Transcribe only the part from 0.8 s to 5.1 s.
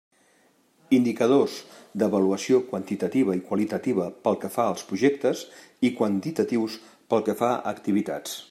Indicadors d'avaluació quantitativa i qualitativa pel que fa als